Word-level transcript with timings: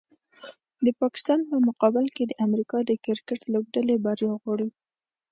د 0.85 0.87
پاکستان 1.01 1.39
په 1.49 1.55
مقابل 1.67 2.05
کې 2.15 2.23
د 2.27 2.33
امریکا 2.47 2.77
د 2.85 2.91
کرکټ 3.05 3.39
لوبډلې 3.53 3.95
بریا 4.05 4.31
غواړو 4.41 4.67